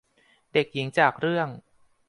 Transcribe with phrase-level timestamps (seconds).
[0.53, 1.47] เด็กหญิงจากเรื่อง